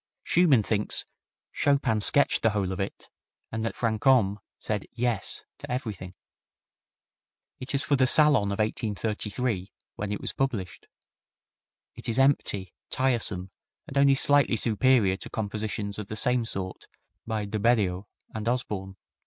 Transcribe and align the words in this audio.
Schumann 0.23 0.63
thinks 0.63 1.05
"Chopin 1.51 2.01
sketched 2.01 2.41
the 2.41 2.49
whole 2.49 2.71
of 2.71 2.79
it, 2.79 3.07
and 3.51 3.63
that 3.63 3.75
Franchomme 3.75 4.39
said 4.57 4.87
'Yes' 4.93 5.43
to 5.59 5.71
everything." 5.71 6.15
It 7.59 7.75
is 7.75 7.83
for 7.83 7.95
the 7.95 8.07
salon 8.07 8.51
of 8.51 8.57
1833, 8.57 9.71
when 9.97 10.11
it 10.11 10.19
was 10.19 10.33
published. 10.33 10.87
It 11.93 12.09
is 12.09 12.17
empty, 12.17 12.73
tiresome 12.89 13.51
and 13.85 13.95
only 13.95 14.15
slightly 14.15 14.55
superior 14.55 15.17
to 15.17 15.29
compositions 15.29 15.99
of 15.99 16.07
the 16.07 16.15
same 16.15 16.45
sort 16.45 16.87
by 17.27 17.45
De 17.45 17.59
Beriot 17.59 18.05
and 18.33 18.47
Osborne. 18.49 18.97